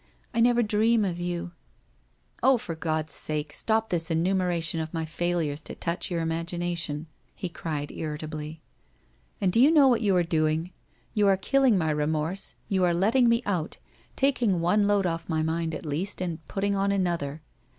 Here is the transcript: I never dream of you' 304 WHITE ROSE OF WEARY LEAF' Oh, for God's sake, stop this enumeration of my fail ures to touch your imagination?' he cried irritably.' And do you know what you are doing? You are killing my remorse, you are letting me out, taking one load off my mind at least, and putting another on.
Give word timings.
I 0.33 0.39
never 0.39 0.63
dream 0.63 1.05
of 1.05 1.19
you' 1.19 1.51
304 2.41 2.49
WHITE 2.49 2.49
ROSE 2.49 2.49
OF 2.49 2.49
WEARY 2.49 2.49
LEAF' 2.51 2.55
Oh, 2.55 2.57
for 2.57 2.75
God's 2.75 3.13
sake, 3.13 3.53
stop 3.53 3.89
this 3.89 4.09
enumeration 4.09 4.79
of 4.79 4.93
my 4.95 5.05
fail 5.05 5.37
ures 5.37 5.61
to 5.65 5.75
touch 5.75 6.09
your 6.09 6.21
imagination?' 6.21 7.05
he 7.35 7.49
cried 7.49 7.91
irritably.' 7.91 8.63
And 9.41 9.51
do 9.51 9.59
you 9.61 9.69
know 9.69 9.87
what 9.87 10.01
you 10.01 10.15
are 10.15 10.23
doing? 10.23 10.71
You 11.13 11.27
are 11.27 11.37
killing 11.37 11.77
my 11.77 11.91
remorse, 11.91 12.55
you 12.67 12.83
are 12.83 12.95
letting 12.95 13.29
me 13.29 13.43
out, 13.45 13.77
taking 14.15 14.59
one 14.59 14.87
load 14.87 15.05
off 15.05 15.29
my 15.29 15.43
mind 15.43 15.75
at 15.75 15.85
least, 15.85 16.19
and 16.19 16.39
putting 16.47 16.73
another 16.73 17.31
on. 17.33 17.39